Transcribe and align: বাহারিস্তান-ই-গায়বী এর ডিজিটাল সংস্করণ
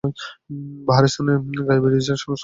বাহারিস্তান-ই-গায়বী 0.87 1.87
এর 1.87 1.93
ডিজিটাল 1.93 2.17
সংস্করণ 2.17 2.37